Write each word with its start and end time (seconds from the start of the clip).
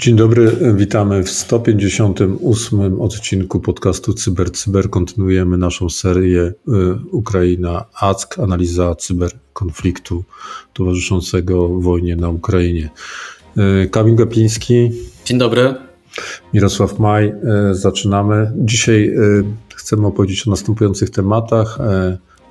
Dzień 0.00 0.16
dobry, 0.16 0.56
witamy 0.74 1.22
w 1.22 1.30
158 1.30 3.00
odcinku 3.00 3.60
podcastu 3.60 4.14
Cyber 4.14 4.52
Cyber. 4.52 4.90
Kontynuujemy 4.90 5.58
naszą 5.58 5.88
serię 5.88 6.42
y, 6.42 6.54
Ukraina 7.12 7.84
ACK, 8.00 8.38
analiza 8.38 8.94
cyberkonfliktu 8.94 10.24
towarzyszącego 10.72 11.68
wojnie 11.68 12.16
na 12.16 12.28
Ukrainie. 12.28 12.90
Y, 13.84 13.88
Kamil 13.88 14.14
Gapiński. 14.14 14.90
Dzień 15.24 15.38
dobry. 15.38 15.89
Mirosław 16.54 16.98
Maj. 16.98 17.28
Y, 17.70 17.74
zaczynamy. 17.74 18.52
Dzisiaj 18.56 19.14
chcemy 19.74 20.06
opowiedzieć 20.06 20.46
o 20.46 20.50
następujących 20.50 21.10
tematach. 21.10 21.78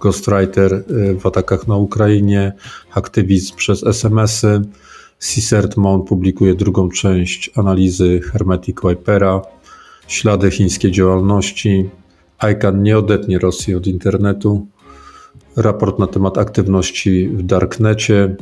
Ghostwriter 0.02 0.84
w 1.20 1.26
atakach 1.26 1.68
na 1.68 1.76
Ukrainie, 1.76 2.54
aktywizm 2.94 3.56
przez 3.56 3.84
SMS-y, 3.84 4.62
CSERT-MON 5.20 6.04
publikuje 6.04 6.56
drugą 6.56 6.90
część 6.90 7.52
analizy 7.56 8.22
Hermetic 8.22 8.78
Vipera, 8.84 9.42
ślady 10.08 10.52
chińskiej 10.52 10.92
działalności, 10.92 11.90
ICANN 12.52 12.84
nie 12.84 12.98
odetnie 12.98 13.40
Rosji 13.40 13.76
od 13.76 13.88
internetu, 13.88 14.68
raport 15.56 16.00
na 16.00 16.08
temat 16.08 16.38
aktywności 16.38 17.28
w 17.28 17.44
Darknecie, 17.44 18.36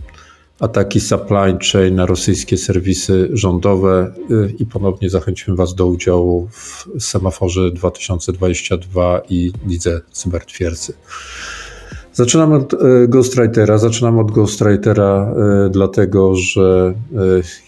ataki 0.59 0.99
supply 0.99 1.57
chain 1.71 1.95
na 1.95 2.05
rosyjskie 2.05 2.57
serwisy 2.57 3.29
rządowe 3.33 4.13
y, 4.31 4.53
i 4.59 4.65
ponownie 4.65 5.09
zachęcimy 5.09 5.57
Was 5.57 5.75
do 5.75 5.87
udziału 5.87 6.47
w 6.51 6.87
semaforze 6.99 7.71
2022 7.71 9.21
i 9.29 9.51
lidze 9.67 10.01
cybertwierdzy. 10.11 10.93
Zaczynam 12.13 12.53
od 12.53 12.73
e, 12.73 12.77
Ghostwritera. 13.07 13.77
Zaczynam 13.77 14.19
od 14.19 14.31
Ghostwritera 14.31 15.33
e, 15.65 15.69
dlatego, 15.69 16.35
że 16.35 16.93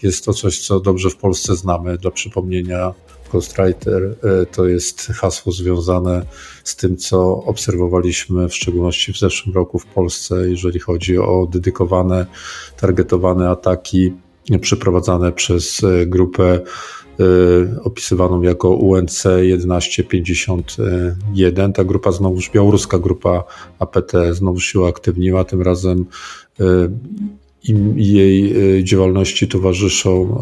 jest 0.02 0.24
to 0.24 0.32
coś, 0.32 0.66
co 0.66 0.80
dobrze 0.80 1.10
w 1.10 1.16
Polsce 1.16 1.56
znamy. 1.56 1.98
Dla 1.98 2.10
przypomnienia, 2.10 2.92
Ghostwriter 3.32 4.16
to 4.52 4.66
jest 4.66 5.06
hasło 5.06 5.52
związane 5.52 6.26
z 6.64 6.76
tym, 6.76 6.96
co 6.96 7.44
obserwowaliśmy 7.44 8.48
w 8.48 8.54
szczególności 8.54 9.12
w 9.12 9.18
zeszłym 9.18 9.54
roku 9.54 9.78
w 9.78 9.86
Polsce, 9.86 10.50
jeżeli 10.50 10.78
chodzi 10.78 11.18
o 11.18 11.48
dedykowane, 11.52 12.26
targetowane 12.80 13.50
ataki 13.50 14.12
przeprowadzane 14.60 15.32
przez 15.32 15.80
grupę 16.06 16.60
Y, 17.20 17.68
opisywaną 17.84 18.42
jako 18.42 18.68
UNC 18.68 19.22
1151. 19.22 21.72
Ta 21.72 21.84
grupa 21.84 22.12
znowuż, 22.12 22.50
białoruska 22.50 22.98
grupa 22.98 23.44
APT 23.78 24.12
znowu 24.32 24.60
się 24.60 24.80
uaktywniła, 24.80 25.44
tym 25.44 25.62
razem 25.62 26.06
jej 27.96 28.54
działalności 28.84 29.48
towarzyszą 29.48 30.40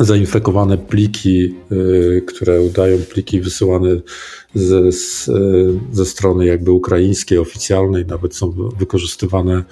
zainfekowane 0.00 0.78
pliki, 0.78 1.54
które 2.26 2.62
udają 2.62 2.98
pliki 2.98 3.40
wysyłane 3.40 4.00
ze, 4.54 4.92
ze 5.92 6.06
strony 6.06 6.46
jakby 6.46 6.70
ukraińskiej, 6.70 7.38
oficjalnej, 7.38 8.06
nawet 8.06 8.34
są 8.34 8.70
wykorzystywane 8.78 9.64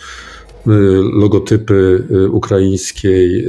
logotypy 1.12 2.02
ukraińskiej 2.30 3.44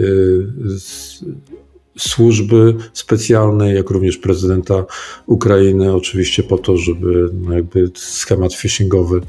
służby 1.98 2.76
specjalnej, 2.94 3.76
jak 3.76 3.90
również 3.90 4.18
prezydenta 4.18 4.86
Ukrainy, 5.26 5.94
oczywiście 5.94 6.44
po 6.44 6.58
to, 6.58 6.78
żeby 6.78 7.30
no 7.34 7.53
jakby 7.53 7.92
schemat 7.96 8.53
phishingowy 8.53 9.22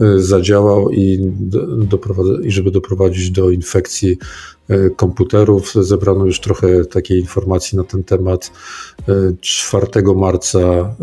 y, 0.00 0.20
zadziałał 0.22 0.90
i, 0.90 1.32
i 2.42 2.50
żeby 2.50 2.70
doprowadzić 2.70 3.30
do 3.30 3.50
infekcji 3.50 4.10
y, 4.10 4.16
komputerów. 4.96 5.74
Zebrano 5.74 6.26
już 6.26 6.40
trochę 6.40 6.84
takiej 6.84 7.20
informacji 7.20 7.78
na 7.78 7.84
ten 7.84 8.04
temat. 8.04 8.52
4 9.40 9.86
y, 9.96 10.14
marca 10.14 10.94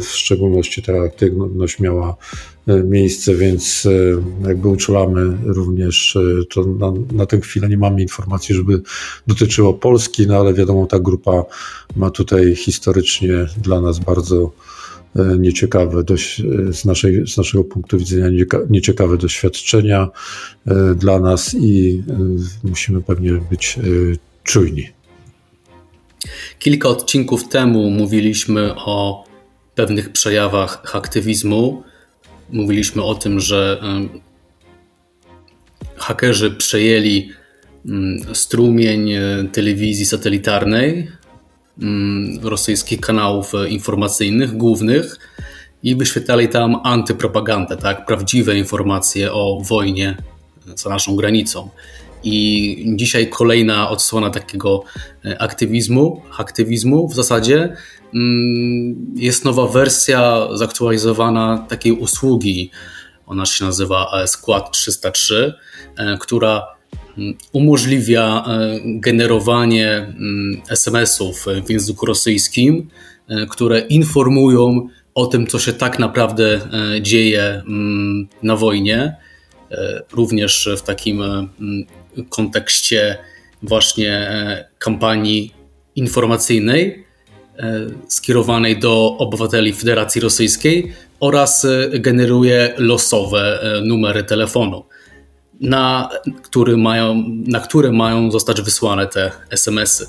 w 0.00 0.06
szczególności 0.06 0.82
ta 0.82 0.92
aktywność 0.92 1.80
miała 1.80 2.16
E, 2.68 2.84
miejsce, 2.84 3.34
więc 3.34 3.86
e, 3.86 3.90
jakby 4.48 4.68
uczulamy 4.68 5.38
również, 5.44 6.16
e, 6.16 6.44
to 6.44 6.64
na, 6.64 6.92
na 7.12 7.26
tę 7.26 7.40
chwilę 7.40 7.68
nie 7.68 7.78
mamy 7.78 8.02
informacji, 8.02 8.54
żeby 8.54 8.82
dotyczyło 9.26 9.74
Polski, 9.74 10.26
no 10.26 10.36
ale 10.36 10.54
wiadomo, 10.54 10.86
ta 10.86 10.98
grupa 10.98 11.44
ma 11.96 12.10
tutaj 12.10 12.56
historycznie 12.56 13.46
dla 13.62 13.80
nas 13.80 13.98
bardzo 13.98 14.50
nieciekawe, 15.38 16.04
dość, 16.04 16.42
z, 16.72 16.84
naszej, 16.84 17.26
z 17.26 17.36
naszego 17.36 17.64
punktu 17.64 17.98
widzenia 17.98 18.44
nieciekawe 18.70 19.16
doświadczenia 19.16 20.08
dla 20.96 21.20
nas 21.20 21.54
i 21.60 22.02
musimy 22.64 23.02
pewnie 23.02 23.32
być 23.32 23.78
czujni. 24.42 24.88
Kilka 26.58 26.88
odcinków 26.88 27.48
temu 27.48 27.90
mówiliśmy 27.90 28.74
o 28.74 29.24
pewnych 29.74 30.12
przejawach 30.12 30.96
aktywizmu 30.96 31.82
mówiliśmy 32.52 33.02
o 33.02 33.14
tym, 33.14 33.40
że 33.40 33.80
hakerzy 35.96 36.50
przejęli 36.50 37.30
mm, 37.86 38.34
strumień 38.34 39.12
e, 39.12 39.20
telewizji 39.52 40.06
satelitarnej, 40.06 41.08
rosyjskich 42.42 43.00
kanałów 43.00 43.54
e, 43.54 43.68
informacyjnych 43.68 44.56
głównych 44.56 45.18
i 45.82 45.96
wyświetlali 45.96 46.48
tam 46.48 46.80
antypropagandę, 46.84 47.76
tak? 47.76 48.06
prawdziwe 48.06 48.58
informacje 48.58 49.32
o 49.32 49.60
wojnie 49.62 50.16
za 50.74 50.90
naszą 50.90 51.16
granicą. 51.16 51.70
I 52.24 52.84
dzisiaj 52.96 53.30
kolejna 53.30 53.90
odsłona 53.90 54.30
takiego 54.30 54.82
e, 55.24 55.42
aktywizmu, 55.42 56.22
aktywizmu 56.38 57.08
w 57.08 57.14
zasadzie 57.14 57.76
mm, 58.14 59.14
jest 59.16 59.44
nowa 59.44 59.66
wersja 59.66 60.48
zaktualizowana 60.54 61.66
takiej 61.68 61.92
usługi. 61.92 62.70
Ona 63.26 63.46
się 63.46 63.64
nazywa 63.64 64.26
Skład 64.26 64.70
303, 64.70 65.54
e, 65.96 66.18
która 66.20 66.56
mm, 66.56 66.77
umożliwia 67.52 68.44
e, 68.46 68.80
generowanie 68.84 69.96
mm, 69.96 70.62
SMS-ów 70.70 71.44
w 71.66 71.70
języku 71.70 72.06
rosyjskim, 72.06 72.88
które 73.50 73.80
informują 73.80 74.88
o 75.14 75.26
tym, 75.26 75.46
co 75.46 75.58
się 75.58 75.72
tak 75.72 75.98
naprawdę 75.98 76.60
dzieje 77.00 77.62
na 78.42 78.56
wojnie, 78.56 79.16
również 80.12 80.68
w 80.76 80.82
takim 80.82 81.22
kontekście 82.28 83.18
właśnie 83.62 84.12
e, 84.12 84.68
kampanii 84.78 85.54
informacyjnej 85.96 87.04
e, 87.58 87.86
skierowanej 88.08 88.78
do 88.78 89.16
obywateli 89.18 89.72
Federacji 89.72 90.20
Rosyjskiej 90.20 90.92
oraz 91.20 91.64
e, 91.64 91.98
generuje 91.98 92.74
losowe 92.78 93.60
numery 93.84 94.24
telefonu, 94.24 94.84
na, 95.60 96.08
który 96.42 96.76
mają, 96.76 97.24
na 97.46 97.60
które 97.60 97.92
mają 97.92 98.30
zostać 98.30 98.62
wysłane 98.62 99.06
te 99.06 99.30
SMS-y. 99.50 100.06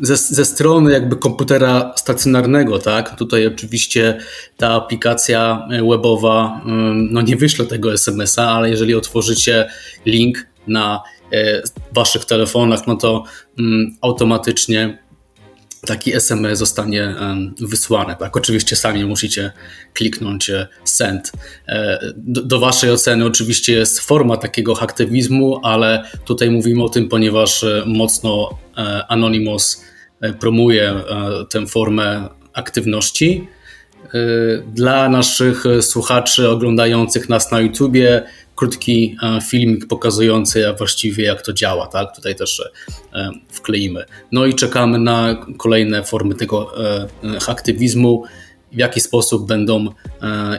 Ze, 0.00 0.16
ze, 0.16 0.44
strony 0.44 0.92
jakby 0.92 1.16
komputera 1.16 1.92
stacjonarnego, 1.96 2.78
tak? 2.78 3.16
Tutaj 3.18 3.46
oczywiście 3.46 4.18
ta 4.56 4.72
aplikacja 4.72 5.68
webowa 5.90 6.60
no 7.10 7.22
nie 7.22 7.36
wyśle 7.36 7.66
tego 7.66 7.92
SMS-a, 7.92 8.50
ale 8.50 8.70
jeżeli 8.70 8.94
otworzycie 8.94 9.68
link 10.06 10.46
na 10.66 11.02
E, 11.32 11.62
waszych 11.92 12.24
telefonach, 12.24 12.86
no 12.86 12.96
to 12.96 13.24
automatycznie 14.00 14.98
taki 15.86 16.14
SMS 16.14 16.58
zostanie 16.58 17.14
wysłany. 17.60 18.16
Tak, 18.18 18.36
oczywiście 18.36 18.76
sami 18.76 19.04
musicie 19.04 19.52
kliknąć 19.94 20.50
e, 20.50 20.66
send. 20.84 21.32
E, 21.68 21.98
do, 22.16 22.42
do, 22.42 22.58
waszej 22.58 22.90
oceny 22.90 23.24
oczywiście 23.24 23.72
jest 23.72 23.98
forma 23.98 24.36
takiego 24.36 24.82
aktywizmu, 24.82 25.60
ale 25.62 26.04
tutaj 26.24 26.50
mówimy 26.50 26.84
o 26.84 26.88
tym, 26.88 27.08
ponieważ 27.08 27.64
mocno 27.86 28.58
Anonymous 29.08 29.84
promuje 30.40 30.94
tę 31.50 31.66
formę 31.66 32.28
aktywności. 32.52 33.48
Dla 34.74 35.08
naszych 35.08 35.64
słuchaczy 35.80 36.48
oglądających 36.48 37.28
nas 37.28 37.52
na 37.52 37.60
YouTubie 37.60 38.22
krótki 38.56 39.16
e, 39.22 39.40
filmik 39.40 39.86
pokazujący 39.86 40.64
właściwie 40.78 41.24
jak 41.24 41.42
to 41.42 41.52
działa, 41.52 41.86
tak? 41.86 42.16
Tutaj 42.16 42.36
też 42.36 42.62
e, 43.12 43.30
wkleimy. 43.50 44.04
No 44.32 44.46
i 44.46 44.54
czekamy 44.54 44.98
na 44.98 45.46
kolejne 45.58 46.04
formy 46.04 46.34
tego 46.34 46.84
e, 46.84 47.08
aktywizmu, 47.48 48.24
w 48.72 48.78
jaki 48.78 49.00
sposób 49.00 49.48
będą 49.48 49.86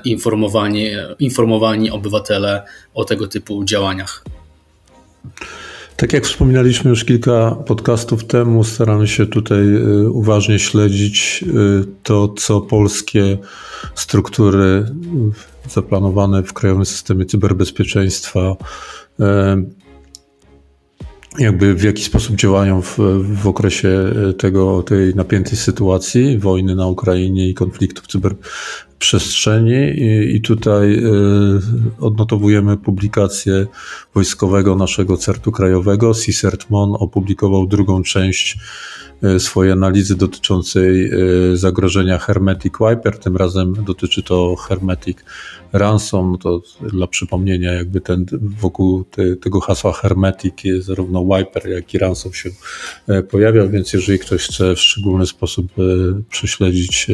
informowani, 0.06 0.86
informowani 1.20 1.92
obywatele 1.92 2.64
o 2.94 3.06
tego 3.06 3.28
typu 3.28 3.64
działaniach. 3.64 4.24
Tak 5.98 6.14
jak 6.14 6.26
wspominaliśmy 6.26 6.90
już 6.90 7.06
kilka 7.06 7.52
podcastów 7.52 8.26
temu, 8.26 8.64
staramy 8.64 9.08
się 9.08 9.26
tutaj 9.26 9.64
uważnie 10.12 10.60
śledzić 10.60 11.46
to, 12.04 12.28
co 12.28 12.62
polskie 12.62 13.38
struktury 13.96 14.86
zaplanowane 15.70 16.44
w 16.44 16.54
Krajowym 16.54 16.86
Systemie 16.86 17.26
Cyberbezpieczeństwa 17.26 18.56
jakby 21.40 21.74
w 21.74 21.84
jaki 21.84 22.04
sposób 22.04 22.36
działają 22.36 22.82
w, 22.82 22.98
w 23.42 23.48
okresie 23.48 23.90
e, 24.30 24.34
tego, 24.34 24.84
tej 24.84 25.16
napiętej 25.16 25.58
sytuacji, 25.58 26.38
wojny 26.38 26.76
na 26.76 26.88
Ukrainie 26.88 27.50
i 27.50 27.54
konfliktu 27.54 28.02
w 28.02 28.08
cyberprzestrzeni. 28.08 30.02
I, 30.02 30.36
i 30.36 30.42
tutaj 30.42 30.94
y, 30.94 31.10
odnotowujemy 32.00 32.78
publikację 32.78 33.66
wojskowego 34.14 34.76
naszego 34.76 35.18
CERT-u 35.18 35.52
krajowego. 35.52 36.12
CSERT-MON 36.12 36.96
opublikował 37.00 37.68
drugą 37.68 38.04
część 38.04 38.58
E, 39.24 39.40
swojej 39.40 39.72
analizy 39.72 40.16
dotyczącej 40.16 41.10
e, 41.10 41.58
zagrożenia 41.58 42.18
Hermetic 42.18 42.74
Wiper. 42.80 43.20
Tym 43.20 43.38
razem 43.38 43.74
dotyczy 43.84 44.24
to 44.24 44.56
Hermetic 44.56 45.18
Ransom. 45.74 46.38
To 46.38 46.62
dla 46.82 47.08
przypomnienia, 47.08 47.74
jakby 47.74 48.02
ten 48.02 48.26
wokół 48.42 49.04
te, 49.04 49.36
tego 49.36 49.60
hasła 49.60 49.94
Hermetic 49.94 50.56
zarówno 50.80 51.26
Wiper, 51.26 51.70
jak 51.70 51.94
i 51.94 51.98
Ransom 51.98 52.34
się 52.34 52.50
e, 53.08 53.24
pojawia, 53.24 53.68
więc 53.68 53.94
jeżeli 53.94 54.20
ktoś 54.20 54.48
chce 54.48 54.76
w 54.76 54.80
szczególny 54.80 55.26
sposób 55.26 55.68
prześledzić 56.30 57.08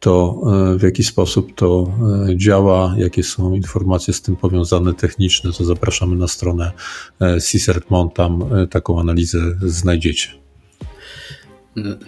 to 0.00 0.40
w 0.78 0.82
jaki 0.82 1.04
sposób 1.04 1.54
to 1.54 1.92
działa, 2.36 2.94
jakie 2.98 3.22
są 3.22 3.54
informacje 3.54 4.14
z 4.14 4.22
tym 4.22 4.36
powiązane 4.36 4.94
techniczne, 4.94 5.52
to 5.52 5.64
zapraszamy 5.64 6.16
na 6.16 6.28
stronę 6.28 6.72
CSERT-MON, 7.20 8.10
tam 8.10 8.44
taką 8.70 9.00
analizę 9.00 9.38
znajdziecie. 9.62 10.42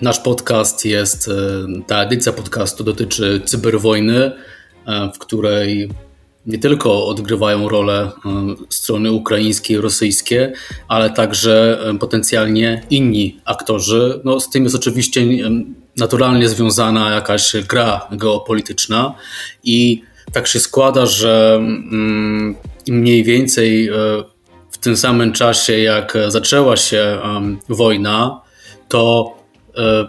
Nasz 0.03 0.21
podcast 0.21 0.85
jest, 0.85 1.29
e, 1.29 1.33
ta 1.87 2.03
edycja 2.03 2.33
podcastu 2.33 2.85
dotyczy 2.85 3.41
cyberwojny, 3.45 4.17
e, 4.17 4.35
w 5.15 5.19
której 5.19 5.89
nie 6.47 6.59
tylko 6.59 7.07
odgrywają 7.07 7.69
rolę 7.69 8.11
e, 8.27 8.55
strony 8.71 9.13
ukraińskie 9.13 9.75
i 9.75 9.77
rosyjskie, 9.77 10.53
ale 10.89 11.11
także 11.11 11.79
potencjalnie 12.01 12.83
inni 12.91 13.41
aktorzy. 13.45 14.21
No, 14.25 14.41
z 14.41 14.51
tym 14.51 14.65
jest 14.65 14.77
oczywiście 14.77 15.23
naturalnie 15.97 16.49
związana 16.49 17.11
jakaś 17.11 17.57
gra 17.69 18.09
geopolityczna 18.13 19.15
i 19.65 20.03
tak 20.33 20.47
się 20.47 20.61
składa, 20.61 21.07
że 21.07 21.55
mm, 21.57 22.57
mniej 22.89 23.25
więcej 23.25 23.91
w 24.71 24.79
tym 24.79 24.97
samym 24.97 25.33
czasie, 25.33 25.79
jak 25.79 26.19
zaczęła 26.29 26.77
się 26.77 27.19
wojna, 27.69 28.41
to 28.89 29.35
E, 29.77 30.09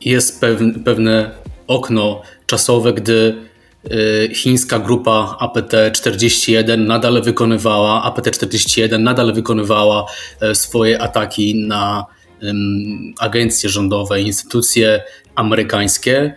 jest 0.00 0.40
pewne 0.84 1.30
okno 1.66 2.22
czasowe, 2.46 2.92
gdy 2.92 3.34
e, 3.34 3.47
chińska 4.34 4.78
grupa 4.78 5.36
APT-41 5.40 6.78
nadal 6.78 7.22
wykonywała, 7.22 8.12
APT-41 8.12 9.00
nadal 9.00 9.32
wykonywała 9.32 10.06
e, 10.40 10.54
swoje 10.54 11.02
ataki 11.02 11.66
na 11.66 12.06
agencje 13.18 13.70
rządowe, 13.70 14.20
instytucje 14.20 15.02
amerykańskie. 15.34 16.34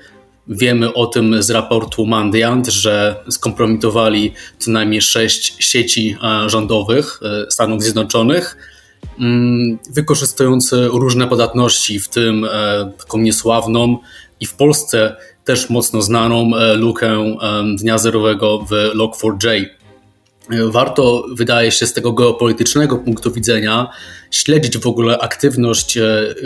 Wiemy 0.47 0.93
o 0.93 1.05
tym 1.05 1.43
z 1.43 1.49
raportu 1.49 2.05
Mandiant, 2.05 2.67
że 2.67 3.15
skompromitowali 3.29 4.33
co 4.57 4.71
najmniej 4.71 5.01
sześć 5.01 5.55
sieci 5.59 6.17
rządowych 6.47 7.19
Stanów 7.49 7.83
Zjednoczonych 7.83 8.57
wykorzystując 9.89 10.73
różne 10.73 11.27
podatności, 11.27 11.99
w 11.99 12.09
tym 12.09 12.45
e, 12.45 12.91
taką 12.99 13.17
niesławną 13.17 13.97
i 14.39 14.45
w 14.45 14.55
Polsce 14.55 15.15
też 15.51 15.69
mocno 15.69 16.01
znaną 16.01 16.55
e, 16.55 16.73
lukę 16.73 17.09
e, 17.09 17.35
dnia 17.75 17.97
zerowego 17.97 18.59
w 18.59 18.71
Log4j. 18.95 19.65
Warto, 20.67 21.25
wydaje 21.31 21.71
się, 21.71 21.87
z 21.87 21.93
tego 21.93 22.13
geopolitycznego 22.13 22.97
punktu 22.97 23.31
widzenia 23.31 23.89
śledzić 24.31 24.77
w 24.77 24.87
ogóle 24.87 25.19
aktywność 25.19 25.99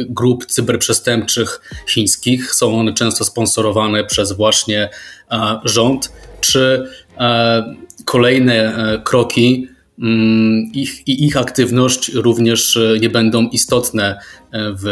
grup 0.09 0.45
cyberprzestępczych 0.45 1.61
chińskich. 1.87 2.53
Są 2.53 2.79
one 2.79 2.93
często 2.93 3.25
sponsorowane 3.25 4.03
przez 4.03 4.31
właśnie 4.31 4.89
rząd, 5.63 6.11
czy 6.41 6.89
kolejne 8.05 8.73
kroki 9.03 9.67
Mm, 9.99 10.71
ich, 10.73 11.07
ich 11.07 11.37
aktywność 11.37 12.13
również 12.13 12.77
e, 12.77 12.99
nie 12.99 13.09
będą 13.09 13.47
istotne 13.47 14.19
e, 14.51 14.71
w, 14.71 14.83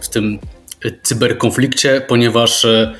w 0.00 0.08
tym 0.08 0.38
cyberkonflikcie, 1.02 2.02
ponieważ 2.08 2.64
e, 2.64 2.94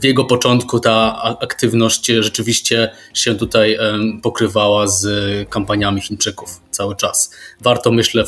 w 0.00 0.04
jego 0.04 0.24
początku 0.24 0.80
ta 0.80 1.22
aktywność 1.40 2.06
rzeczywiście 2.06 2.90
się 3.14 3.34
tutaj 3.34 3.78
pokrywała 4.22 4.86
z 4.86 5.08
kampaniami 5.48 6.00
Chińczyków 6.00 6.60
cały 6.70 6.96
czas. 6.96 7.30
Warto, 7.60 7.92
myślę, 7.92 8.24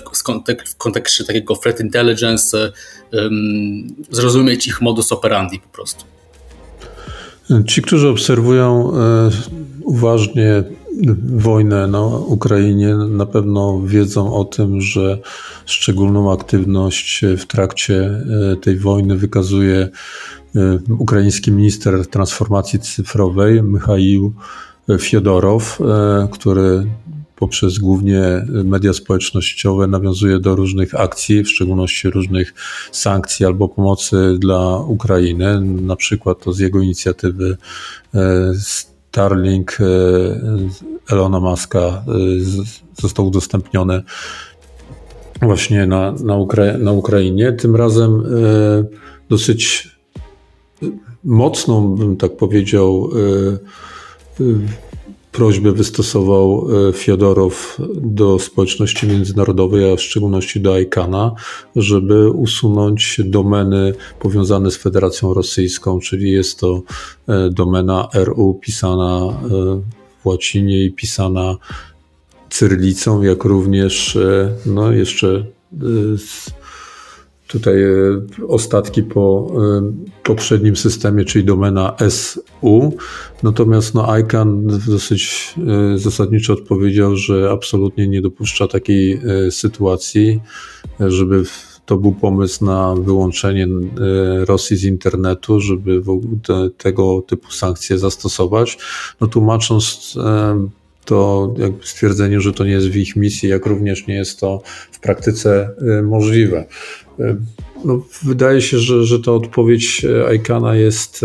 w 0.66 0.76
kontekście 0.76 1.24
takiego 1.24 1.56
threat 1.56 1.80
intelligence 1.80 2.72
zrozumieć 4.10 4.66
ich 4.66 4.80
modus 4.80 5.12
operandi 5.12 5.60
po 5.60 5.68
prostu. 5.68 6.04
Ci, 7.66 7.82
którzy 7.82 8.08
obserwują 8.08 8.92
uważnie 9.84 10.64
wojnę 11.36 11.86
na 11.86 12.06
Ukrainie, 12.06 12.96
na 12.96 13.26
pewno 13.26 13.82
wiedzą 13.86 14.34
o 14.34 14.44
tym, 14.44 14.80
że 14.80 15.18
szczególną 15.66 16.32
aktywność 16.32 17.24
w 17.38 17.46
trakcie 17.46 18.22
e, 18.52 18.56
tej 18.56 18.76
wojny 18.76 19.16
wykazuje 19.16 19.76
e, 19.76 19.90
ukraiński 20.98 21.52
minister 21.52 22.06
transformacji 22.06 22.78
cyfrowej 22.78 23.62
Michał 23.62 23.96
Fiodorow, 24.98 25.80
e, 25.80 26.28
który 26.32 26.86
poprzez 27.36 27.78
głównie 27.78 28.46
media 28.64 28.92
społecznościowe 28.92 29.86
nawiązuje 29.86 30.38
do 30.38 30.56
różnych 30.56 30.94
akcji, 30.94 31.42
w 31.42 31.50
szczególności 31.50 32.10
różnych 32.10 32.54
sankcji 32.92 33.46
albo 33.46 33.68
pomocy 33.68 34.36
dla 34.38 34.76
Ukrainy. 34.76 35.60
Na 35.60 35.96
przykład 35.96 36.44
to 36.44 36.52
z 36.52 36.58
jego 36.58 36.80
inicjatywy 36.80 37.56
Starlink 38.58 39.78
Elona 41.10 41.40
Muska 41.40 42.04
został 43.00 43.26
udostępniony 43.26 44.02
właśnie 45.42 45.86
na, 45.86 46.12
na, 46.12 46.36
Ukra 46.36 46.78
na 46.78 46.92
Ukrainie. 46.92 47.52
Tym 47.52 47.76
razem 47.76 48.22
dosyć 49.28 49.91
mocną, 51.24 51.94
bym 51.94 52.16
tak 52.16 52.36
powiedział, 52.36 53.10
prośbę 55.32 55.72
wystosował 55.72 56.68
e, 56.88 56.92
Fiodorow 56.92 57.78
do 57.96 58.38
społeczności 58.38 59.06
międzynarodowej, 59.06 59.92
a 59.92 59.96
w 59.96 60.00
szczególności 60.00 60.60
do 60.60 60.74
ICANA, 60.74 61.34
żeby 61.76 62.30
usunąć 62.30 63.20
domeny 63.24 63.94
powiązane 64.20 64.70
z 64.70 64.76
Federacją 64.76 65.34
Rosyjską, 65.34 66.00
czyli 66.00 66.30
jest 66.30 66.58
to 66.58 66.82
domena 67.50 68.08
RU 68.14 68.58
pisana 68.62 69.40
w 70.22 70.26
łacinie 70.26 70.84
i 70.84 70.92
pisana 70.92 71.56
cyrylicą, 72.50 73.22
jak 73.22 73.44
również 73.44 74.18
no 74.66 74.92
jeszcze 74.92 75.44
tutaj 77.52 77.82
e, 77.82 77.88
ostatki 78.48 79.02
po 79.02 79.52
e, 79.54 79.92
poprzednim 80.22 80.76
systemie, 80.76 81.24
czyli 81.24 81.44
domena 81.44 81.96
SU. 82.08 82.92
Natomiast 83.42 83.94
no, 83.94 84.18
ICANN 84.18 84.80
dosyć 84.86 85.54
e, 85.94 85.98
zasadniczo 85.98 86.52
odpowiedział, 86.52 87.16
że 87.16 87.50
absolutnie 87.50 88.08
nie 88.08 88.22
dopuszcza 88.22 88.68
takiej 88.68 89.20
sytuacji, 89.50 90.40
żeby 91.00 91.42
to 91.86 91.96
był 91.96 92.12
pomysł 92.12 92.64
na 92.64 92.94
wyłączenie 92.94 93.68
Rosji 94.44 94.76
z 94.76 94.84
internetu, 94.84 95.60
żeby 95.60 96.02
te, 96.42 96.70
tego 96.70 97.22
typu 97.22 97.50
sankcje 97.50 97.98
zastosować. 97.98 98.78
No 99.20 99.26
tłumacząc 99.26 100.14
to 101.04 101.54
jakby 101.58 101.86
stwierdzenie, 101.86 102.40
że 102.40 102.52
to 102.52 102.64
nie 102.64 102.70
jest 102.70 102.88
w 102.88 102.96
ich 102.96 103.16
misji, 103.16 103.48
jak 103.48 103.66
również 103.66 104.06
nie 104.06 104.14
jest 104.14 104.40
to 104.40 104.62
w 104.90 105.00
praktyce 105.00 105.70
możliwe. 106.02 106.66
E, 107.20 107.36
no, 107.84 108.02
wydaje 108.22 108.60
się, 108.60 108.78
że, 108.78 109.04
że 109.04 109.20
ta 109.20 109.32
odpowiedź 109.32 110.06
Aikana 110.28 110.76
jest 110.76 111.20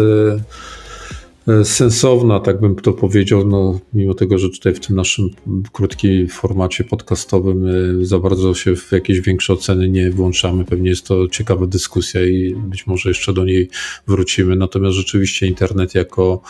e, 1.47 1.53
e, 1.53 1.65
sensowna, 1.65 2.39
tak 2.39 2.59
bym 2.59 2.75
to 2.75 2.93
powiedział, 2.93 3.47
no, 3.47 3.79
mimo 3.93 4.13
tego, 4.13 4.37
że 4.37 4.49
tutaj 4.49 4.73
w 4.73 4.79
tym 4.79 4.95
naszym 4.95 5.29
krótkim 5.71 6.27
formacie 6.27 6.83
podcastowym 6.83 7.65
za 8.05 8.19
bardzo 8.19 8.53
się 8.53 8.75
w 8.75 8.91
jakieś 8.91 9.21
większe 9.21 9.53
oceny 9.53 9.89
nie 9.89 10.11
włączamy. 10.11 10.65
Pewnie 10.65 10.89
jest 10.89 11.07
to 11.07 11.27
ciekawa 11.27 11.67
dyskusja 11.67 12.25
i 12.25 12.55
być 12.55 12.87
może 12.87 13.09
jeszcze 13.09 13.33
do 13.33 13.45
niej 13.45 13.69
wrócimy. 14.07 14.55
Natomiast 14.55 14.95
rzeczywiście 14.95 15.47
internet 15.47 15.95
jako 15.95 16.41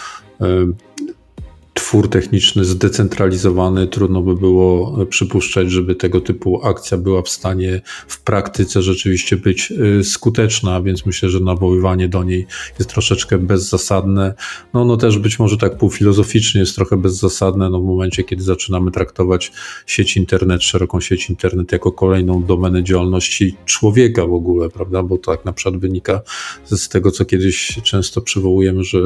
twór 1.78 2.10
techniczny 2.10 2.66
zdecentralizowany. 2.66 3.88
Trudno 3.88 4.22
by 4.22 4.36
było 4.36 4.98
przypuszczać, 5.06 5.72
żeby 5.72 5.96
tego 5.96 6.22
typu 6.22 6.66
akcja 6.66 6.98
była 6.98 7.22
w 7.22 7.30
stanie 7.30 7.82
w 8.08 8.22
praktyce 8.22 8.82
rzeczywiście 8.82 9.38
być 9.38 9.74
skuteczna, 10.04 10.82
więc 10.82 11.06
myślę, 11.06 11.30
że 11.30 11.40
nawoływanie 11.40 12.10
do 12.10 12.24
niej 12.24 12.48
jest 12.80 12.90
troszeczkę 12.90 13.38
bezzasadne. 13.38 14.34
No, 14.74 14.86
no 14.86 14.98
też 14.98 15.18
być 15.18 15.40
może 15.40 15.58
tak 15.58 15.78
półfilozoficznie 15.78 16.62
jest 16.62 16.76
trochę 16.76 16.98
bezzasadne, 16.98 17.70
no 17.70 17.80
w 17.80 17.86
momencie, 17.86 18.24
kiedy 18.24 18.44
zaczynamy 18.44 18.92
traktować 18.92 19.52
sieć 19.86 20.18
internet, 20.18 20.64
szeroką 20.64 21.02
sieć 21.02 21.30
internet 21.30 21.72
jako 21.72 21.92
kolejną 21.92 22.44
domenę 22.44 22.84
działalności 22.84 23.56
człowieka 23.66 24.26
w 24.26 24.34
ogóle, 24.34 24.70
prawda? 24.70 25.04
Bo 25.04 25.18
tak 25.18 25.46
na 25.46 25.54
przykład 25.54 25.78
wynika 25.78 26.22
z 26.66 26.90
tego, 26.90 27.12
co 27.12 27.26
kiedyś 27.26 27.80
często 27.84 28.22
przywołujemy, 28.22 28.84
że 28.84 29.00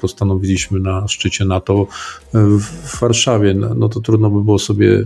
postanowiliśmy 0.00 0.80
na 0.80 1.08
szczycie 1.08 1.44
NATO 1.44 1.86
w 2.34 3.00
Warszawie, 3.00 3.54
no, 3.54 3.74
no 3.74 3.88
to 3.88 4.00
trudno 4.00 4.30
by 4.30 4.44
było 4.44 4.58
sobie 4.58 4.98
e, 4.98 5.04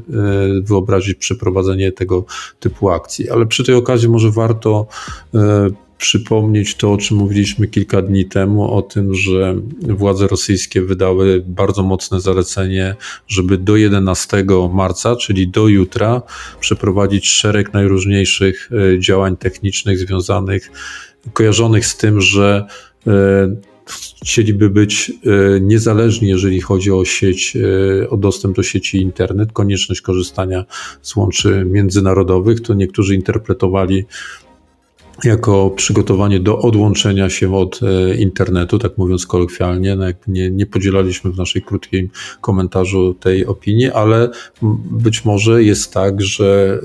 wyobrazić 0.63 1.19
przeprowadzenie 1.19 1.93
tego 1.93 2.25
typu 2.61 2.91
akcji. 2.91 3.31
Ale 3.31 3.47
przy 3.47 3.65
tej 3.65 3.75
okazji 3.75 4.09
może 4.09 4.31
warto 4.31 4.87
e, 5.35 5.71
przypomnieć 5.99 6.75
to, 6.75 6.93
o 6.93 6.97
czym 6.97 7.17
mówiliśmy 7.17 7.69
kilka 7.69 8.03
dni 8.03 8.25
temu, 8.25 8.75
o 8.75 8.83
tym, 8.83 9.15
że 9.15 9.57
władze 9.89 10.27
rosyjskie 10.27 10.83
wydały 10.83 11.45
bardzo 11.47 11.83
mocne 11.83 12.21
zalecenie, 12.21 12.97
żeby 13.29 13.59
do 13.59 13.77
11 13.77 14.45
marca, 14.73 15.17
czyli 15.17 15.49
do 15.49 15.69
jutra, 15.69 16.23
przeprowadzić 16.61 17.29
szereg 17.29 17.73
najróżniejszych 17.73 18.71
e, 18.73 19.01
działań 19.01 19.37
technicznych 19.37 19.99
związanych, 19.99 20.71
kojarzonych 21.33 21.87
z 21.87 21.97
tym, 21.97 22.21
że 22.21 22.67
chcieliby 24.23 24.71
być 24.71 25.11
e, 25.11 25.61
niezależni, 25.61 26.29
jeżeli 26.29 26.61
chodzi 26.61 26.93
o 26.93 27.05
sieć, 27.05 27.57
o 28.11 28.17
dostęp 28.17 28.57
do 28.57 28.63
sieci 28.63 29.03
internet, 29.03 29.53
konieczność 29.53 30.01
korzystania 30.01 30.65
z 31.03 31.17
łączy 31.17 31.65
międzynarodowych. 31.67 32.61
To 32.61 32.75
niektórzy 32.75 33.15
interpretowali 33.15 34.05
jako 35.25 35.71
przygotowanie 35.71 36.41
do 36.41 36.59
odłączenia 36.59 37.31
się 37.31 37.57
od 37.57 37.81
e, 37.83 38.15
internetu, 38.15 38.79
tak 38.79 38.99
mówiąc 38.99 39.27
kolokwialnie. 39.27 39.97
No 39.97 40.05
nie, 40.27 40.51
nie 40.51 40.67
podzielaliśmy 40.67 41.33
w 41.33 41.37
naszej 41.37 41.63
krótkim 41.63 42.11
komentarzu 42.41 43.15
tej 43.15 43.47
opinii, 43.47 43.91
ale 43.91 44.31
być 44.91 45.25
może 45.25 45.63
jest 45.63 45.93
tak, 45.95 46.23
że 46.23 46.81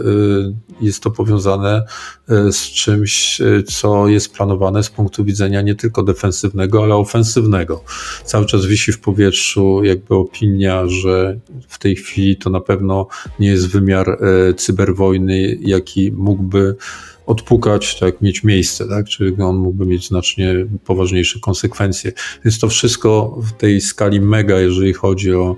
e, 0.80 0.84
jest 0.86 1.04
to 1.04 1.12
powiązane 1.12 1.86
e, 2.30 2.52
z 2.52 2.62
czymś, 2.62 3.42
co 3.66 4.08
jest 4.08 4.34
planowane 4.34 4.84
z 4.84 4.90
punktu 4.90 5.24
widzenia 5.24 5.62
nie 5.62 5.75
tylko 5.75 6.04
defensywnego, 6.04 6.84
ale 6.84 6.96
ofensywnego. 6.96 7.84
Cały 8.25 8.46
czas 8.46 8.66
wisi 8.66 8.92
w 8.92 9.00
powietrzu 9.00 9.84
jakby 9.84 10.16
opinia, 10.16 10.88
że 10.88 11.40
w 11.68 11.80
tej 11.80 11.96
chwili 11.96 12.38
to 12.38 12.50
na 12.50 12.62
pewno 12.62 13.08
nie 13.40 13.48
jest 13.48 13.68
wymiar 13.68 14.20
cyberwojny, 14.58 15.58
jaki 15.62 16.12
mógłby 16.12 16.75
odpukać, 17.25 18.00
tak, 18.00 18.22
mieć 18.22 18.44
miejsce, 18.44 18.88
tak, 18.88 19.08
czy 19.08 19.36
on 19.44 19.56
mógłby 19.56 19.86
mieć 19.86 20.08
znacznie 20.08 20.56
poważniejsze 20.86 21.39
konsekwencje. 21.39 22.12
Więc 22.46 22.60
to 22.60 22.68
wszystko 22.68 23.38
w 23.42 23.51
tej 23.51 23.82
skali 23.82 24.22
mega, 24.22 24.60
jeżeli 24.60 24.94
chodzi 24.94 25.34
o 25.34 25.56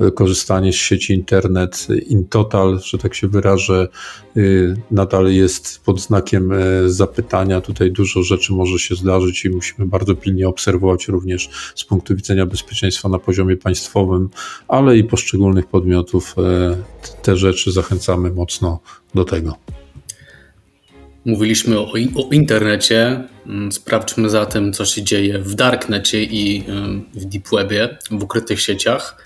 e, 0.00 0.10
korzystanie 0.10 0.72
z 0.72 0.76
sieci 0.76 1.14
internet 1.14 1.86
in 2.06 2.24
total, 2.24 2.80
że 2.84 2.98
tak 2.98 3.14
się 3.14 3.28
wyrażę, 3.28 3.88
y, 4.36 4.76
nadal 4.90 5.32
jest 5.32 5.84
pod 5.84 6.00
znakiem 6.00 6.52
e, 6.52 6.56
zapytania. 6.86 7.60
Tutaj 7.60 7.92
dużo 7.92 8.22
rzeczy 8.22 8.52
może 8.52 8.78
się 8.78 8.94
zdarzyć 8.94 9.44
i 9.44 9.50
musimy 9.50 9.86
bardzo 9.86 10.14
pilnie 10.14 10.48
obserwować 10.48 11.08
również 11.08 11.50
z 11.74 11.84
punktu 11.84 12.16
widzenia 12.16 12.46
bezpieczeństwa 12.46 13.08
na 13.08 13.18
poziomie 13.18 13.56
państwowym, 13.56 14.28
ale 14.68 14.98
i 14.98 15.04
poszczególnych 15.04 15.66
podmiotów. 15.66 16.34
E, 16.38 16.76
te 17.22 17.36
rzeczy 17.36 17.72
zachęcamy 17.72 18.30
mocno 18.30 18.80
do 19.14 19.24
tego. 19.24 19.56
Mówiliśmy 21.24 21.78
o, 21.78 21.92
o, 21.92 22.32
internecie. 22.32 23.24
Mm, 23.46 23.72
sprawdźmy 23.72 24.30
zatem, 24.30 24.72
co 24.72 24.84
się 24.84 25.02
dzieje 25.02 25.38
w 25.38 25.54
darknecie 25.54 26.22
i 26.22 26.64
w 27.14 27.24
deep 27.24 27.48
webie, 27.52 27.98
w 28.10 28.22
ukrytych 28.22 28.60
sieciach. 28.60 29.24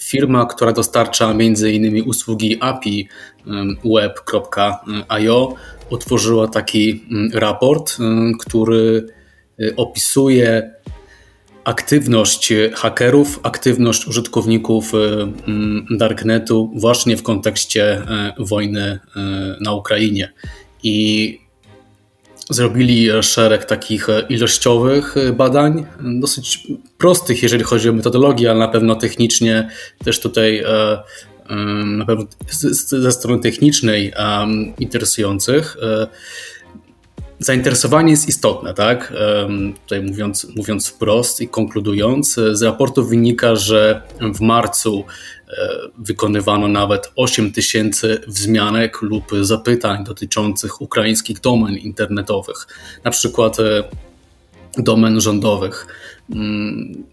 Firma, 0.00 0.46
która 0.46 0.72
dostarcza 0.72 1.30
m.in. 1.30 2.02
usługi 2.06 2.56
API 2.60 3.08
web.io, 3.84 5.54
otworzyła 5.90 6.48
taki 6.48 7.04
mm, 7.10 7.30
raport, 7.34 7.96
który 8.40 9.06
y, 9.60 9.76
opisuje 9.76 10.70
aktywność 11.64 12.52
hakerów, 12.74 13.40
aktywność 13.42 14.06
użytkowników 14.06 14.94
y, 14.94 14.98
mm, 14.98 15.86
darknetu 15.90 16.70
właśnie 16.74 17.16
w 17.16 17.22
kontekście 17.22 17.84
e, 17.84 18.32
wojny 18.38 18.80
e, 18.80 19.00
na 19.60 19.72
Ukrainie 19.72 20.32
i 20.82 21.38
zrobili 22.50 23.08
szereg 23.22 23.64
takich 23.64 24.06
ilościowych 24.28 25.14
badań, 25.36 25.86
dosyć 26.00 26.66
prostych, 26.98 27.42
jeżeli 27.42 27.64
chodzi 27.64 27.88
o 27.88 27.92
metodologię, 27.92 28.50
ale 28.50 28.58
na 28.58 28.68
pewno 28.68 28.94
technicznie 28.94 29.70
też 30.04 30.20
tutaj 30.20 30.58
e, 30.58 31.02
na 31.84 32.04
pewno 32.04 32.26
ze 32.82 33.12
strony 33.12 33.42
technicznej 33.42 34.12
interesujących. 34.78 35.76
E, 35.82 36.06
zainteresowanie 37.38 38.10
jest 38.10 38.28
istotne, 38.28 38.74
tak? 38.74 39.12
Tutaj 39.82 40.02
mówiąc, 40.02 40.46
mówiąc 40.56 40.88
wprost 40.88 41.40
i 41.40 41.48
konkludując, 41.48 42.40
z 42.52 42.62
raportu 42.62 43.04
wynika, 43.04 43.56
że 43.56 44.02
w 44.34 44.40
marcu 44.40 45.04
E, 45.04 45.37
wykonywano 45.98 46.68
nawet 46.68 47.12
8 47.16 47.52
tysięcy 47.52 48.20
wzmianek 48.26 49.02
lub 49.02 49.24
zapytań 49.42 50.04
dotyczących 50.04 50.80
ukraińskich 50.80 51.40
domen 51.40 51.74
internetowych, 51.74 52.66
na 53.04 53.10
przykład 53.10 53.60
e, 53.60 53.84
domen 54.78 55.20
rządowych. 55.20 55.86
Mm, 56.30 57.04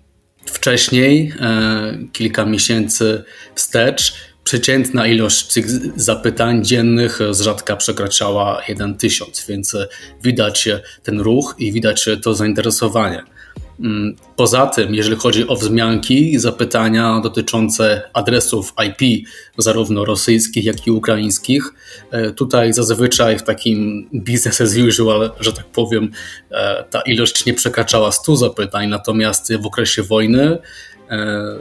wcześniej, 0.46 1.34
e, 1.42 1.98
kilka 2.14 2.46
miesięcy 2.46 3.24
wstecz, 3.56 4.14
przeciętna 4.44 5.08
ilość 5.08 5.54
tych 5.54 5.66
zapytań 6.00 6.66
dziennych 6.66 7.20
z 7.32 7.42
rzadka 7.42 7.76
przekraczała 7.76 8.62
1 8.68 8.98
tysiąc, 8.98 9.46
więc 9.48 9.78
widać 10.24 10.70
ten 11.04 11.20
ruch 11.20 11.56
i 11.60 11.72
widać 11.72 12.10
to 12.24 12.34
zainteresowanie. 12.34 13.24
Mm, 13.80 14.16
poza 14.36 14.68
tym, 14.68 14.96
jeżeli 14.96 15.16
chodzi 15.16 15.48
o 15.48 15.56
wzmianki, 15.56 16.40
zapytania 16.40 17.20
dotyczące 17.24 18.10
adresów 18.14 18.74
IP, 18.88 19.28
zarówno 19.58 20.06
rosyjskich, 20.06 20.66
jak 20.66 20.88
i 20.88 20.92
ukraińskich, 20.92 21.74
e, 22.12 22.32
tutaj 22.32 22.74
zazwyczaj 22.74 23.40
w 23.40 23.44
takim 23.44 24.10
business 24.14 24.62
as 24.62 24.78
usual, 24.78 25.32
że 25.40 25.54
tak 25.54 25.66
powiem, 25.66 26.12
e, 26.52 26.84
ta 26.90 27.02
ilość 27.02 27.46
nie 27.46 27.54
przekraczała 27.54 28.12
100 28.12 28.36
zapytań, 28.36 28.90
natomiast 28.90 29.54
w 29.54 29.66
okresie 29.66 30.04
wojny 30.04 30.58
e, 31.10 31.56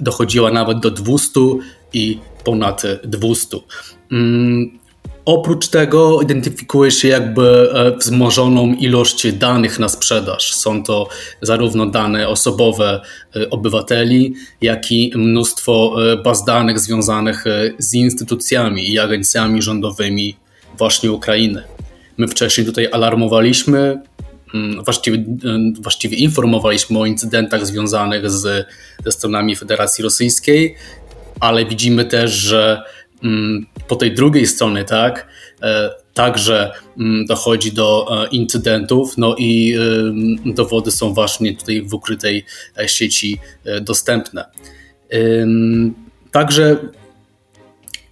dochodziła 0.00 0.50
nawet 0.50 0.78
do 0.80 0.90
200 0.90 1.40
i 1.92 2.18
ponad 2.44 2.82
200. 3.04 3.56
Oprócz 5.24 5.68
tego 5.68 6.22
identyfikuje 6.22 6.90
się 6.90 7.08
jakby 7.08 7.70
e, 7.74 7.96
wzmożoną 7.96 8.74
ilość 8.74 9.32
danych 9.32 9.78
na 9.78 9.88
sprzedaż. 9.88 10.54
Są 10.54 10.82
to 10.82 11.08
zarówno 11.42 11.86
dane 11.86 12.28
osobowe 12.28 13.00
e, 13.36 13.50
obywateli, 13.50 14.34
jak 14.60 14.92
i 14.92 15.12
mnóstwo 15.14 15.96
e, 16.12 16.16
baz 16.16 16.44
danych 16.44 16.80
związanych 16.80 17.44
z 17.78 17.94
instytucjami 17.94 18.90
i 18.90 18.98
agencjami 18.98 19.62
rządowymi 19.62 20.36
właśnie 20.78 21.12
Ukrainy. 21.12 21.62
My 22.16 22.28
wcześniej 22.28 22.66
tutaj 22.66 22.88
alarmowaliśmy, 22.92 24.02
mm, 24.54 24.84
właściwie, 24.84 25.24
właściwie 25.80 26.16
informowaliśmy 26.16 26.98
o 26.98 27.06
incydentach 27.06 27.66
związanych 27.66 28.30
z, 28.30 28.66
ze 29.04 29.12
stronami 29.12 29.56
Federacji 29.56 30.04
Rosyjskiej, 30.04 30.76
ale 31.40 31.66
widzimy 31.66 32.04
też, 32.04 32.30
że 32.30 32.82
po 33.88 33.96
tej 33.96 34.14
drugiej 34.14 34.46
stronie, 34.46 34.84
tak, 34.84 35.26
e, 35.62 35.90
także 36.14 36.72
mm, 36.98 37.26
dochodzi 37.26 37.72
do 37.72 38.06
e, 38.24 38.28
incydentów, 38.28 39.18
no 39.18 39.36
i 39.38 39.74
e, 40.46 40.52
dowody 40.52 40.90
są 40.90 41.14
właśnie 41.14 41.56
tutaj 41.56 41.82
w 41.82 41.94
ukrytej 41.94 42.44
sieci 42.86 43.38
dostępne. 43.80 44.44
Także 46.30 46.76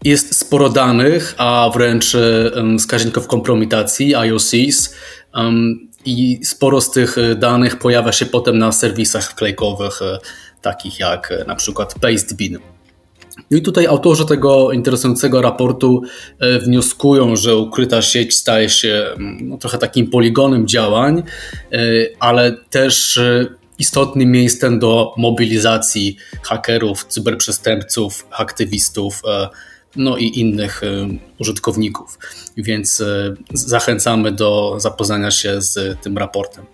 jest 0.05 0.37
sporo 0.37 0.69
danych, 0.69 1.35
a 1.39 1.71
wręcz 1.75 2.17
wskaźników 2.79 3.27
kompromitacji, 3.27 4.15
IOCs, 4.15 4.95
i 6.05 6.41
sporo 6.45 6.81
z 6.81 6.91
tych 6.91 7.17
danych 7.37 7.79
pojawia 7.79 8.13
się 8.13 8.27
potem 8.27 8.59
na 8.59 8.73
serwisach 8.73 9.31
wklejkowych, 9.31 10.01
takich 10.63 11.01
jak 11.01 11.33
na 11.47 11.55
przykład 11.55 11.95
Pastebin. 12.01 12.59
No 13.51 13.57
i 13.57 13.63
tutaj 13.63 13.87
autorzy 13.87 14.27
tego 14.27 14.73
interesującego 14.73 15.43
raportu 15.43 16.03
e, 16.39 16.59
wnioskują, 16.59 17.37
że 17.37 17.57
ukryta 17.57 18.03
sieć 18.03 18.35
staje 18.35 18.69
się 18.69 19.07
mm, 19.17 19.49
no, 19.49 19.59
trochę 19.59 19.79
takim 19.79 20.11
poligonem 20.11 20.67
działań, 20.67 21.23
e, 21.73 21.79
ale 22.21 22.57
też 22.71 23.17
e, 23.17 23.47
istotnym 23.79 24.31
miejscem 24.31 24.79
do 24.79 25.15
mobilizacji 25.17 26.17
hakerów, 26.43 27.05
cyberprzestępców, 27.05 28.27
aktywistów, 28.31 29.23
no 29.97 30.17
i 30.17 30.39
innych 30.39 30.81
użytkowników. 31.39 32.19
Więc 32.57 33.03
zachęcamy 33.53 34.33
do 34.33 34.75
zapoznania 34.79 35.31
się 35.31 35.63
z 35.63 36.01
tym 36.01 36.19
raportem. 36.19 36.65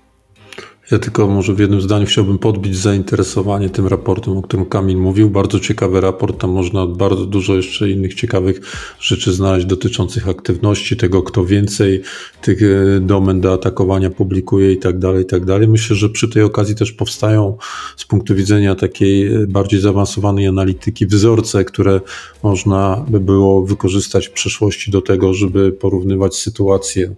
Ja 0.90 0.98
tylko 0.98 1.26
może 1.26 1.54
w 1.54 1.58
jednym 1.58 1.80
zdaniu 1.80 2.06
chciałbym 2.06 2.38
podbić 2.38 2.76
zainteresowanie 2.76 3.70
tym 3.70 3.86
raportem, 3.86 4.36
o 4.36 4.42
którym 4.42 4.66
Kamil 4.66 4.98
mówił. 4.98 5.30
Bardzo 5.30 5.60
ciekawy 5.60 6.00
raport, 6.00 6.40
tam 6.40 6.50
można 6.50 6.86
bardzo 6.86 7.26
dużo 7.26 7.54
jeszcze 7.54 7.90
innych 7.90 8.14
ciekawych 8.14 8.60
rzeczy 9.00 9.32
znaleźć 9.32 9.66
dotyczących 9.66 10.28
aktywności, 10.28 10.96
tego 10.96 11.22
kto 11.22 11.44
więcej 11.44 12.02
tych 12.42 12.62
e, 12.62 13.00
domen 13.00 13.40
do 13.40 13.52
atakowania 13.52 14.10
publikuje 14.10 14.72
i 14.72 14.78
tak 14.78 14.98
dalej, 14.98 15.22
i 15.22 15.26
tak 15.26 15.44
dalej. 15.44 15.68
Myślę, 15.68 15.96
że 15.96 16.08
przy 16.08 16.28
tej 16.28 16.42
okazji 16.42 16.74
też 16.74 16.92
powstają 16.92 17.56
z 17.96 18.04
punktu 18.04 18.34
widzenia 18.34 18.74
takiej 18.74 19.34
e, 19.34 19.46
bardziej 19.46 19.80
zaawansowanej 19.80 20.46
analityki 20.46 21.06
wzorce, 21.06 21.64
które 21.64 22.00
można 22.42 23.04
by 23.08 23.20
było 23.20 23.62
wykorzystać 23.66 24.28
w 24.28 24.32
przyszłości 24.32 24.90
do 24.90 25.02
tego, 25.02 25.34
żeby 25.34 25.72
porównywać 25.72 26.36
sytuację 26.36 27.14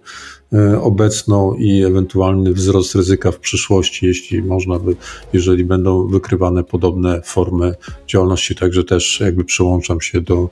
obecną 0.81 1.53
i 1.53 1.83
ewentualny 1.83 2.53
wzrost 2.53 2.95
ryzyka 2.95 3.31
w 3.31 3.39
przyszłości, 3.39 4.05
jeśli 4.05 4.43
można 4.43 4.79
by, 4.79 4.95
jeżeli 5.33 5.65
będą 5.65 6.07
wykrywane 6.07 6.63
podobne 6.63 7.21
formy 7.21 7.75
działalności. 8.07 8.55
Także 8.55 8.83
też 8.83 9.19
jakby 9.19 9.43
przyłączam 9.43 10.01
się 10.01 10.21
do 10.21 10.49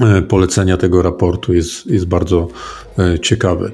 e, 0.00 0.22
polecenia 0.22 0.76
tego 0.76 1.02
raportu 1.02 1.54
jest, 1.54 1.86
jest 1.86 2.06
bardzo 2.06 2.48
e, 2.98 3.18
ciekawy. 3.18 3.72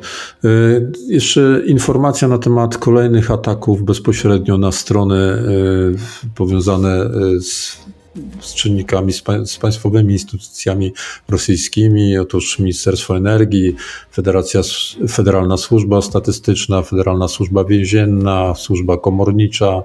Jeszcze 1.08 1.62
informacja 1.66 2.28
na 2.28 2.38
temat 2.38 2.78
kolejnych 2.78 3.30
ataków 3.30 3.82
bezpośrednio 3.82 4.58
na 4.58 4.72
strony 4.72 5.16
powiązane 6.34 7.10
z 7.40 7.78
z 8.40 8.54
czynnikami, 8.54 9.12
z, 9.12 9.56
państwowymi 9.60 10.12
instytucjami 10.12 10.92
rosyjskimi, 11.28 12.18
otóż 12.18 12.58
Ministerstwo 12.58 13.16
Energii, 13.16 13.74
Federacja, 14.12 14.60
Federalna 15.08 15.56
Służba 15.56 16.02
Statystyczna, 16.02 16.82
Federalna 16.82 17.28
Służba 17.28 17.64
Więzienna, 17.64 18.54
Służba 18.54 18.96
Komornicza, 18.96 19.82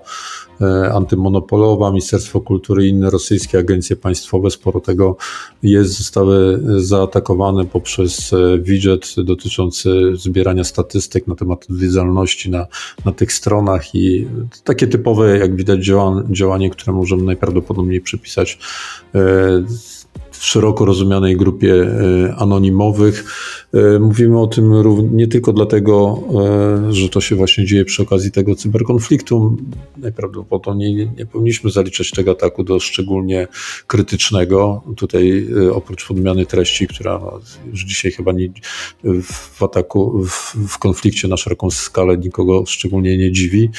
antymonopolowa, 0.91 1.89
Ministerstwo 1.89 2.41
Kultury 2.41 2.86
i 2.86 2.89
inne 2.89 3.10
rosyjskie 3.10 3.60
agencje 3.60 3.96
państwowe. 3.96 4.51
Sporo 4.51 4.80
tego 4.80 5.18
jest, 5.63 5.98
zostały 5.98 6.62
zaatakowane 6.77 7.65
poprzez 7.65 8.34
e, 8.34 8.60
widget 8.60 9.15
dotyczący 9.18 10.12
zbierania 10.15 10.63
statystyk 10.63 11.27
na 11.27 11.36
temat 11.36 11.65
odwiedzalności 11.70 12.50
na, 12.50 12.68
na 13.06 13.12
tych 13.12 13.34
stronach 13.34 13.96
i 13.96 14.27
takie 14.63 14.88
typowe, 14.88 15.38
jak 15.38 15.56
widać, 15.56 15.80
działanie, 16.30 16.70
które 16.70 16.94
możemy 16.94 17.24
najprawdopodobniej 17.24 18.01
przypisać 18.01 18.60
e, 19.15 19.20
szeroko 20.32 20.86
rozumianej 20.86 21.38
grupie 21.38 21.88
anonimowych. 22.38 23.25
E, 23.74 24.00
mówimy 24.00 24.40
o 24.40 24.48
tym 24.48 24.74
nie 25.16 25.28
tylko 25.28 25.54
dlatego, 25.54 26.24
e, 26.90 26.94
że 26.94 27.10
to 27.10 27.22
się 27.22 27.36
właśnie 27.36 27.66
dzieje 27.66 27.86
przy 27.86 28.04
okazji 28.04 28.32
tego 28.32 28.56
cyberkonfliktu. 28.56 29.58
Najprawdopodobniej 29.98 31.10
nie 31.18 31.25
powinniśmy 31.25 31.72
zaliczać 31.72 32.12
tego 32.12 32.32
ataku 32.32 32.63
do 32.63 32.80
szczególnie 32.80 33.48
krytycznego. 33.88 34.84
Tutaj 34.98 35.48
e, 35.68 35.74
oprócz 35.74 36.08
podmiany 36.08 36.46
treści, 36.46 36.88
która 36.88 37.20
no, 37.20 37.40
już 37.72 37.86
dzisiaj 37.86 38.12
chyba 38.12 38.32
nie, 38.32 38.50
w 39.24 39.63
ataku, 39.63 40.25
w, 40.25 40.56
w 40.68 40.78
konflikcie 40.78 41.28
na 41.28 41.38
szeroką 41.38 41.72
skalę 41.72 42.18
nikogo 42.18 42.63
szczególnie 42.66 43.18
nie 43.18 43.32
dziwi, 43.32 43.70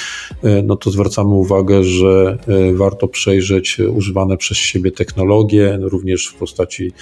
no 0.65 0.77
to 0.77 0.91
zwracamy 0.91 1.31
uwagę, 1.31 1.85
że 1.85 2.39
warto 2.75 3.09
przejrzeć 3.09 3.79
używane 3.79 4.37
przez 4.37 4.59
siebie 4.59 4.91
technologie, 4.91 5.79
również 5.81 6.27
w 6.27 6.35
postaci 6.35 6.93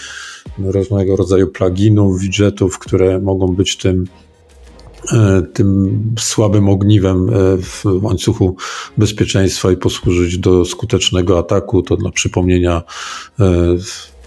różnego 0.59 1.17
rodzaju 1.17 1.49
pluginów, 1.49 2.21
widgetów, 2.21 2.79
które 2.81 3.21
mogą 3.21 3.47
być 3.47 3.77
tym 3.77 4.05
e, 5.13 5.43
tym 5.53 6.01
słabym 6.19 6.69
ogniwem 6.69 7.29
e, 7.29 7.33
w 7.63 7.85
łańcuchu 8.03 8.57
bezpieczeństwa 8.97 9.73
i 9.73 9.77
posłużyć 9.77 10.39
do 10.39 10.65
skutecznego 10.65 11.39
ataku. 11.39 11.83
To 11.83 11.97
dla 11.97 12.11
przypomnienia 12.11 12.83
e, 13.41 13.77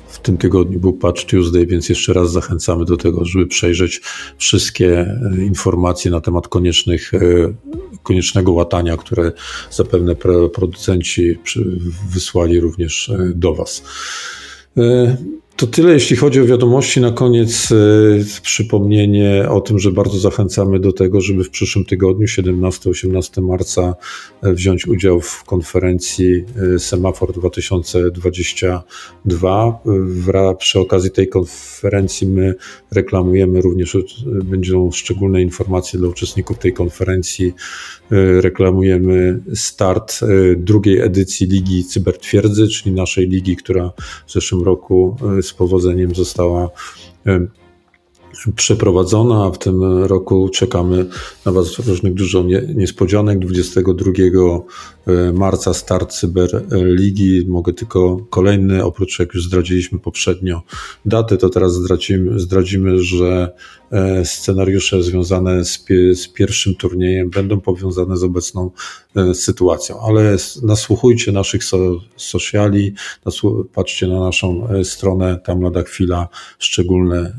w 0.08 0.20
tym 0.20 0.38
tygodniu 0.38 0.80
był 0.80 0.94
Patch 0.94 1.26
Tuesday, 1.26 1.66
więc 1.66 1.90
jeszcze 1.90 2.14
raz 2.14 2.32
zachęcamy 2.32 2.86
do 2.86 2.98
tego, 2.98 3.26
żeby 3.26 3.48
przejrzeć 3.48 4.02
wszystkie 4.38 5.20
informacje 5.40 6.12
na 6.12 6.22
temat 6.22 6.48
koniecznych, 6.48 7.12
koniecznego 8.04 8.52
łatania, 8.52 8.98
które 8.98 9.32
zapewne 9.72 10.16
producenci 10.54 11.40
wysłali 12.10 12.60
również 12.60 13.12
do 13.36 13.54
Was. 13.54 13.84
To 15.56 15.68
tyle, 15.68 15.94
jeśli 15.94 16.16
chodzi 16.16 16.42
o 16.42 16.46
wiadomości. 16.46 17.02
Na 17.02 17.12
koniec 17.12 17.72
y, 17.72 18.26
przypomnienie 18.42 19.50
o 19.50 19.62
tym, 19.62 19.80
że 19.80 19.92
bardzo 19.92 20.20
zachęcamy 20.20 20.80
do 20.80 20.94
tego, 20.94 21.22
żeby 21.22 21.44
w 21.44 21.50
przyszłym 21.50 21.86
tygodniu, 21.86 22.28
17-18 22.28 23.42
marca, 23.42 23.96
e, 24.42 24.54
wziąć 24.54 24.88
udział 24.88 25.22
w 25.22 25.44
konferencji 25.44 26.44
e, 26.76 26.80
Semafor 26.80 27.34
2022. 27.34 29.80
W, 29.86 30.56
przy 30.58 30.80
okazji 30.80 31.12
tej 31.12 31.28
konferencji 31.28 32.28
my 32.28 32.56
reklamujemy 32.92 33.62
również, 33.62 33.98
będą 34.26 34.92
szczególne 34.92 35.42
informacje 35.42 36.00
dla 36.00 36.10
uczestników 36.10 36.60
tej 36.60 36.74
konferencji. 36.74 37.54
Reklamujemy 38.40 39.40
start 39.56 40.20
drugiej 40.58 41.00
edycji 41.00 41.48
Ligi 41.48 41.86
Cybertwierdzy, 41.86 42.68
czyli 42.68 42.96
naszej 42.96 43.28
ligi, 43.28 43.56
która 43.56 43.92
w 44.28 44.32
zeszłym 44.32 44.64
roku 44.64 45.18
z 45.44 45.54
powodzeniem 45.54 46.16
została 46.16 46.70
przeprowadzona. 48.56 49.52
W 49.52 49.58
tym 49.58 50.04
roku 50.04 50.50
czekamy 50.50 51.06
na 51.46 51.52
Was 51.52 51.80
różnych 51.80 52.14
dużo 52.14 52.44
niespodzianek. 52.76 53.40
22 53.40 54.12
e, 54.12 55.03
marca 55.34 55.74
start 55.74 56.14
Cyberligi. 56.14 57.46
Mogę 57.48 57.74
tylko 57.74 58.18
kolejny, 58.30 58.84
oprócz 58.84 59.20
jak 59.20 59.34
już 59.34 59.46
zdradziliśmy 59.46 60.00
poprzednio 60.00 60.62
datę, 61.06 61.38
to 61.38 61.50
teraz 61.50 61.74
zdradzimy, 61.74 62.40
zdradzimy 62.40 63.00
że 63.00 63.52
e, 63.92 64.26
scenariusze 64.26 65.04
związane 65.04 65.66
z, 65.66 65.86
z 66.14 66.28
pierwszym 66.28 66.76
turniejem 66.76 67.30
będą 67.30 67.62
powiązane 67.62 68.18
z 68.18 68.24
obecną 68.24 68.72
e, 69.16 69.34
sytuacją. 69.34 70.00
Ale 70.08 70.38
nasłuchujcie 70.64 71.32
naszych 71.32 71.64
so, 71.64 72.00
sociali, 72.18 72.94
patrzcie 73.74 74.08
na 74.08 74.20
naszą 74.20 74.68
stronę, 74.84 75.40
tam 75.46 75.62
lada 75.62 75.84
chwila 75.84 76.28
szczególne 76.60 77.38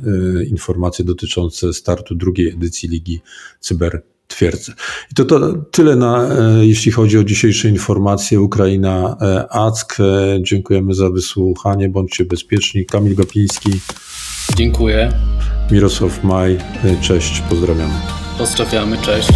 informacje 0.50 1.04
dotyczące 1.04 1.72
startu 1.72 2.14
drugiej 2.14 2.48
edycji 2.48 2.88
Ligi 2.88 3.20
Cyber 3.60 4.02
twierdzę. 4.34 4.72
I 5.12 5.14
to, 5.14 5.24
to 5.24 5.52
tyle, 5.52 5.96
na, 5.96 6.28
e, 6.28 6.66
jeśli 6.66 6.92
chodzi 6.92 7.18
o 7.18 7.24
dzisiejsze 7.24 7.68
informacje. 7.68 8.40
Ukraina 8.40 9.16
e, 9.20 9.52
ACK. 9.52 10.00
E, 10.00 10.04
dziękujemy 10.42 10.94
za 10.94 11.10
wysłuchanie. 11.10 11.88
Bądźcie 11.88 12.24
bezpieczni. 12.24 12.86
Kamil 12.86 13.14
Gapiński. 13.14 13.70
Dziękuję. 14.56 15.12
Mirosław 15.70 16.24
Maj. 16.24 16.58
Cześć. 17.00 17.42
Pozdrawiamy. 17.50 17.94
Pozdrawiamy. 18.38 18.98
Cześć. 18.98 19.32